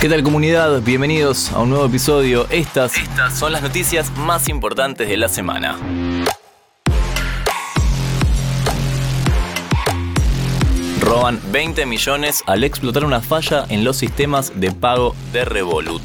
¿Qué 0.00 0.08
tal 0.08 0.22
comunidad? 0.22 0.80
Bienvenidos 0.80 1.52
a 1.52 1.58
un 1.58 1.68
nuevo 1.68 1.84
episodio. 1.84 2.46
Estas, 2.48 2.96
Estas 2.96 3.38
son 3.38 3.52
las 3.52 3.60
noticias 3.60 4.10
más 4.16 4.48
importantes 4.48 5.06
de 5.06 5.18
la 5.18 5.28
semana. 5.28 5.76
Roban 11.02 11.38
20 11.52 11.84
millones 11.84 12.42
al 12.46 12.64
explotar 12.64 13.04
una 13.04 13.20
falla 13.20 13.66
en 13.68 13.84
los 13.84 13.98
sistemas 13.98 14.58
de 14.58 14.72
pago 14.72 15.14
de 15.34 15.44
Revolut. 15.44 16.02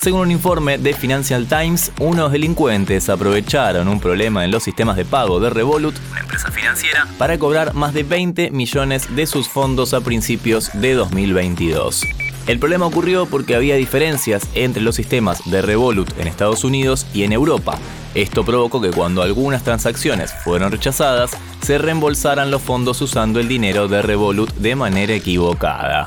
Según 0.00 0.22
un 0.22 0.30
informe 0.32 0.76
de 0.76 0.92
Financial 0.92 1.46
Times, 1.46 1.92
unos 2.00 2.32
delincuentes 2.32 3.08
aprovecharon 3.08 3.86
un 3.86 4.00
problema 4.00 4.44
en 4.44 4.50
los 4.50 4.64
sistemas 4.64 4.96
de 4.96 5.04
pago 5.04 5.38
de 5.38 5.50
Revolut, 5.50 5.94
una 6.10 6.20
empresa 6.20 6.50
financiera, 6.50 7.06
para 7.16 7.38
cobrar 7.38 7.74
más 7.74 7.94
de 7.94 8.02
20 8.02 8.50
millones 8.50 9.14
de 9.14 9.28
sus 9.28 9.48
fondos 9.48 9.94
a 9.94 10.00
principios 10.00 10.70
de 10.74 10.94
2022. 10.94 12.02
El 12.46 12.60
problema 12.60 12.86
ocurrió 12.86 13.26
porque 13.26 13.56
había 13.56 13.74
diferencias 13.74 14.48
entre 14.54 14.80
los 14.80 14.94
sistemas 14.94 15.40
de 15.50 15.62
Revolut 15.62 16.16
en 16.20 16.28
Estados 16.28 16.62
Unidos 16.62 17.04
y 17.12 17.24
en 17.24 17.32
Europa. 17.32 17.76
Esto 18.14 18.44
provocó 18.44 18.80
que 18.80 18.90
cuando 18.90 19.22
algunas 19.22 19.64
transacciones 19.64 20.32
fueron 20.44 20.70
rechazadas, 20.70 21.32
se 21.60 21.78
reembolsaran 21.78 22.52
los 22.52 22.62
fondos 22.62 23.02
usando 23.02 23.40
el 23.40 23.48
dinero 23.48 23.88
de 23.88 24.00
Revolut 24.00 24.54
de 24.54 24.76
manera 24.76 25.12
equivocada. 25.12 26.06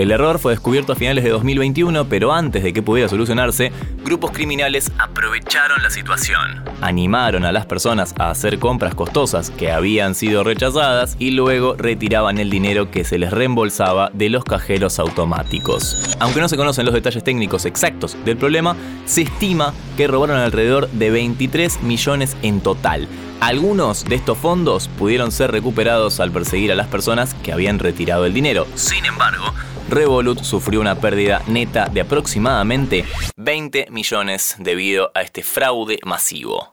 El 0.00 0.12
error 0.12 0.38
fue 0.38 0.52
descubierto 0.52 0.94
a 0.94 0.96
finales 0.96 1.24
de 1.24 1.28
2021, 1.28 2.06
pero 2.06 2.32
antes 2.32 2.62
de 2.62 2.72
que 2.72 2.80
pudiera 2.80 3.06
solucionarse, 3.06 3.70
grupos 4.02 4.30
criminales 4.30 4.90
aprovecharon 4.98 5.82
la 5.82 5.90
situación. 5.90 6.64
Animaron 6.80 7.44
a 7.44 7.52
las 7.52 7.66
personas 7.66 8.14
a 8.18 8.30
hacer 8.30 8.58
compras 8.58 8.94
costosas 8.94 9.50
que 9.50 9.70
habían 9.70 10.14
sido 10.14 10.42
rechazadas 10.42 11.16
y 11.18 11.32
luego 11.32 11.74
retiraban 11.76 12.38
el 12.38 12.48
dinero 12.48 12.90
que 12.90 13.04
se 13.04 13.18
les 13.18 13.30
reembolsaba 13.30 14.08
de 14.14 14.30
los 14.30 14.42
cajeros 14.42 14.98
automáticos. 14.98 16.16
Aunque 16.18 16.40
no 16.40 16.48
se 16.48 16.56
conocen 16.56 16.86
los 16.86 16.94
detalles 16.94 17.22
técnicos 17.22 17.66
exactos 17.66 18.16
del 18.24 18.38
problema, 18.38 18.76
se 19.04 19.20
estima 19.20 19.74
que 19.98 20.06
robaron 20.06 20.38
alrededor 20.38 20.88
de 20.92 21.10
23 21.10 21.82
millones 21.82 22.38
en 22.40 22.62
total. 22.62 23.06
Algunos 23.40 24.06
de 24.06 24.14
estos 24.14 24.38
fondos 24.38 24.88
pudieron 24.98 25.30
ser 25.30 25.50
recuperados 25.50 26.20
al 26.20 26.30
perseguir 26.30 26.72
a 26.72 26.74
las 26.74 26.88
personas 26.88 27.34
que 27.34 27.52
habían 27.52 27.78
retirado 27.78 28.24
el 28.24 28.32
dinero. 28.32 28.66
Sin 28.76 29.04
embargo, 29.04 29.44
Revolut 29.90 30.44
sufrió 30.44 30.80
una 30.80 30.94
pérdida 30.94 31.42
neta 31.48 31.88
de 31.88 32.00
aproximadamente 32.02 33.04
20 33.36 33.88
millones 33.90 34.54
debido 34.60 35.10
a 35.14 35.22
este 35.22 35.42
fraude 35.42 35.98
masivo. 36.04 36.68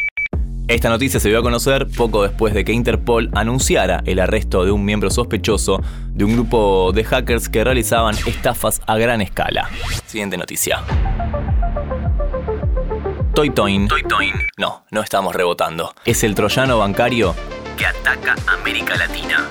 Esta 0.67 0.89
noticia 0.89 1.19
se 1.19 1.29
dio 1.29 1.39
a 1.39 1.41
conocer 1.41 1.87
poco 1.87 2.21
después 2.21 2.53
de 2.53 2.63
que 2.63 2.73
Interpol 2.73 3.31
anunciara 3.33 4.03
el 4.05 4.19
arresto 4.19 4.65
de 4.65 4.71
un 4.71 4.85
miembro 4.85 5.09
sospechoso 5.09 5.81
de 6.09 6.25
un 6.25 6.33
grupo 6.33 6.91
de 6.93 7.05
hackers 7.05 7.49
que 7.49 7.63
realizaban 7.63 8.15
estafas 8.27 8.81
a 8.85 8.97
gran 8.97 9.21
escala. 9.21 9.67
Siguiente 10.05 10.37
noticia. 10.37 10.83
Toitoin. 13.33 13.87
Toitoin. 13.87 14.33
No, 14.57 14.83
no 14.91 15.01
estamos 15.01 15.33
rebotando. 15.33 15.95
Es 16.05 16.23
el 16.23 16.35
troyano 16.35 16.77
bancario 16.77 17.33
que 17.77 17.85
ataca 17.87 18.35
América 18.47 18.95
Latina. 18.95 19.47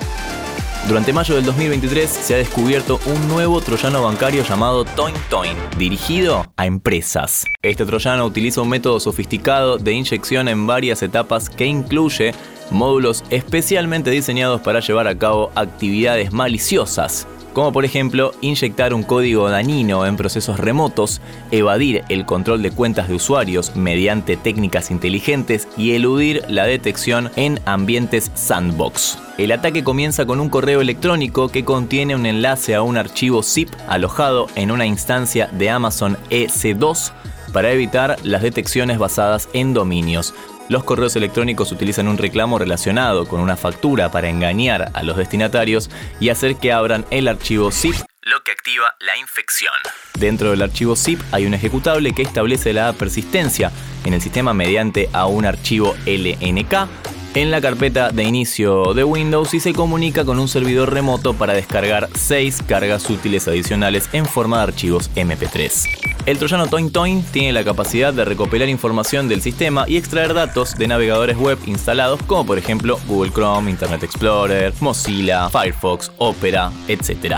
Durante 0.86 1.12
mayo 1.12 1.34
del 1.34 1.44
2023 1.44 2.08
se 2.08 2.34
ha 2.34 2.38
descubierto 2.38 3.00
un 3.06 3.26
nuevo 3.26 3.60
troyano 3.60 4.04
bancario 4.04 4.44
llamado 4.44 4.84
ToinToin, 4.84 5.56
dirigido 5.76 6.46
a 6.56 6.66
empresas. 6.66 7.44
Este 7.60 7.84
troyano 7.84 8.24
utiliza 8.24 8.60
un 8.60 8.68
método 8.68 9.00
sofisticado 9.00 9.78
de 9.78 9.92
inyección 9.92 10.46
en 10.46 10.68
varias 10.68 11.02
etapas 11.02 11.50
que 11.50 11.66
incluye 11.66 12.34
módulos 12.70 13.24
especialmente 13.30 14.10
diseñados 14.10 14.60
para 14.60 14.78
llevar 14.78 15.08
a 15.08 15.18
cabo 15.18 15.50
actividades 15.56 16.32
maliciosas 16.32 17.26
como 17.56 17.72
por 17.72 17.86
ejemplo 17.86 18.32
inyectar 18.42 18.92
un 18.92 19.02
código 19.02 19.48
dañino 19.48 20.04
en 20.04 20.18
procesos 20.18 20.60
remotos, 20.60 21.22
evadir 21.50 22.04
el 22.10 22.26
control 22.26 22.60
de 22.60 22.70
cuentas 22.70 23.08
de 23.08 23.14
usuarios 23.14 23.74
mediante 23.74 24.36
técnicas 24.36 24.90
inteligentes 24.90 25.66
y 25.74 25.92
eludir 25.92 26.42
la 26.50 26.66
detección 26.66 27.30
en 27.34 27.58
ambientes 27.64 28.30
sandbox. 28.34 29.18
El 29.38 29.52
ataque 29.52 29.82
comienza 29.82 30.26
con 30.26 30.38
un 30.38 30.50
correo 30.50 30.82
electrónico 30.82 31.48
que 31.48 31.64
contiene 31.64 32.14
un 32.14 32.26
enlace 32.26 32.74
a 32.74 32.82
un 32.82 32.98
archivo 32.98 33.42
zip 33.42 33.70
alojado 33.88 34.48
en 34.54 34.70
una 34.70 34.84
instancia 34.84 35.48
de 35.50 35.70
Amazon 35.70 36.18
EC2 36.28 37.12
para 37.56 37.72
evitar 37.72 38.18
las 38.22 38.42
detecciones 38.42 38.98
basadas 38.98 39.48
en 39.54 39.72
dominios. 39.72 40.34
Los 40.68 40.84
correos 40.84 41.16
electrónicos 41.16 41.72
utilizan 41.72 42.06
un 42.06 42.18
reclamo 42.18 42.58
relacionado 42.58 43.26
con 43.26 43.40
una 43.40 43.56
factura 43.56 44.10
para 44.10 44.28
engañar 44.28 44.90
a 44.92 45.02
los 45.02 45.16
destinatarios 45.16 45.88
y 46.20 46.28
hacer 46.28 46.56
que 46.56 46.70
abran 46.70 47.06
el 47.10 47.28
archivo 47.28 47.70
zip 47.72 47.96
lo 48.20 48.42
que 48.42 48.52
activa 48.52 48.92
la 49.00 49.16
infección. 49.16 49.72
Dentro 50.18 50.50
del 50.50 50.60
archivo 50.60 50.96
zip 50.96 51.18
hay 51.32 51.46
un 51.46 51.54
ejecutable 51.54 52.12
que 52.12 52.20
establece 52.20 52.74
la 52.74 52.92
persistencia 52.92 53.72
en 54.04 54.12
el 54.12 54.20
sistema 54.20 54.52
mediante 54.52 55.08
a 55.14 55.24
un 55.24 55.46
archivo 55.46 55.96
LNK 56.04 57.05
en 57.36 57.50
la 57.50 57.60
carpeta 57.60 58.12
de 58.12 58.22
inicio 58.22 58.94
de 58.94 59.04
Windows 59.04 59.52
y 59.52 59.60
se 59.60 59.74
comunica 59.74 60.24
con 60.24 60.38
un 60.38 60.48
servidor 60.48 60.94
remoto 60.94 61.34
para 61.34 61.52
descargar 61.52 62.08
6 62.14 62.62
cargas 62.66 63.10
útiles 63.10 63.46
adicionales 63.46 64.08
en 64.14 64.24
forma 64.24 64.56
de 64.56 64.62
archivos 64.62 65.10
MP3. 65.14 65.86
El 66.24 66.38
troyano 66.38 66.66
ToinToin 66.66 67.22
tiene 67.24 67.52
la 67.52 67.62
capacidad 67.62 68.14
de 68.14 68.24
recopilar 68.24 68.70
información 68.70 69.28
del 69.28 69.42
sistema 69.42 69.84
y 69.86 69.98
extraer 69.98 70.32
datos 70.32 70.78
de 70.78 70.88
navegadores 70.88 71.36
web 71.36 71.58
instalados 71.66 72.22
como 72.22 72.46
por 72.46 72.56
ejemplo 72.56 72.98
Google 73.06 73.32
Chrome, 73.32 73.70
Internet 73.70 74.04
Explorer, 74.04 74.72
Mozilla, 74.80 75.50
Firefox, 75.50 76.12
Opera, 76.16 76.72
etc. 76.88 77.36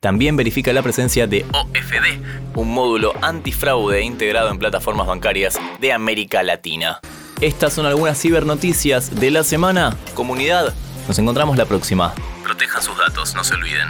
También 0.00 0.36
verifica 0.36 0.72
la 0.72 0.82
presencia 0.82 1.28
de 1.28 1.44
OFD, 1.52 2.56
un 2.56 2.74
módulo 2.74 3.12
antifraude 3.22 4.02
integrado 4.02 4.50
en 4.50 4.58
plataformas 4.58 5.06
bancarias 5.06 5.56
de 5.80 5.92
América 5.92 6.42
Latina. 6.42 7.00
Estas 7.40 7.74
son 7.74 7.84
algunas 7.84 8.18
cibernoticias 8.18 9.20
de 9.20 9.30
la 9.30 9.44
semana. 9.44 9.94
Comunidad, 10.14 10.72
nos 11.06 11.18
encontramos 11.18 11.58
la 11.58 11.66
próxima. 11.66 12.14
Protejan 12.42 12.82
sus 12.82 12.96
datos, 12.96 13.34
no 13.34 13.44
se 13.44 13.54
olviden. 13.54 13.88